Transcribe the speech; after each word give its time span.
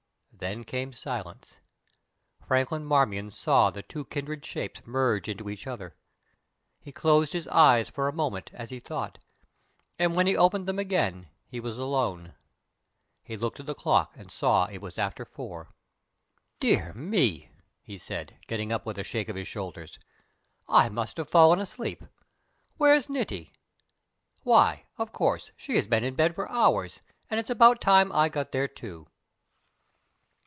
Then 0.33 0.63
came 0.63 0.91
silence. 0.91 1.59
Franklin 2.47 2.83
Marmion 2.83 3.29
saw 3.29 3.69
the 3.69 3.83
two 3.83 4.05
kindred 4.05 4.43
shapes 4.43 4.81
merge 4.87 5.29
into 5.29 5.51
each 5.51 5.67
other. 5.67 5.95
He 6.79 6.91
closed 6.91 7.33
his 7.33 7.47
eyes 7.49 7.91
for 7.91 8.07
a 8.07 8.11
moment, 8.13 8.49
as 8.51 8.71
he 8.71 8.79
thought, 8.79 9.19
and 9.99 10.15
when 10.15 10.25
he 10.25 10.35
opened 10.35 10.65
them 10.65 10.79
again 10.79 11.27
he 11.47 11.59
was 11.59 11.77
alone. 11.77 12.33
He 13.21 13.37
looked 13.37 13.59
at 13.59 13.67
the 13.67 13.75
clock, 13.75 14.13
and 14.15 14.31
saw 14.31 14.65
that 14.65 14.73
it 14.73 14.81
was 14.81 14.97
after 14.97 15.25
four. 15.25 15.69
"Dear 16.59 16.91
me!" 16.95 17.51
he 17.83 17.99
said, 17.99 18.35
getting 18.47 18.71
up 18.71 18.83
with 18.83 18.97
a 18.97 19.03
shake 19.03 19.29
of 19.29 19.35
his 19.35 19.47
shoulders, 19.47 19.99
"I 20.67 20.89
must 20.89 21.17
have 21.17 21.29
fallen 21.29 21.59
asleep. 21.59 22.03
Where's 22.77 23.09
Niti? 23.09 23.53
Why, 24.41 24.87
of 24.97 25.11
course, 25.11 25.51
she 25.55 25.75
has 25.75 25.85
been 25.87 26.03
in 26.03 26.15
bed 26.15 26.33
for 26.33 26.49
hours, 26.49 27.01
and 27.29 27.39
it's 27.39 27.51
about 27.51 27.79
time 27.79 28.09
that 28.09 28.15
I 28.15 28.27
got 28.27 28.51
there, 28.51 28.67
too." 28.67 29.05